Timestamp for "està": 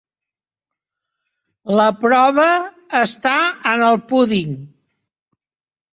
3.03-3.35